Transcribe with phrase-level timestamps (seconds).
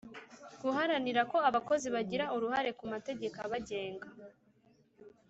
[0.61, 4.07] Guharanira ko abakozi bagira uruhare ku mategeko abagenga